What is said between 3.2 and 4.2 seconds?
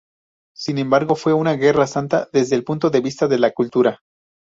de La Cultura.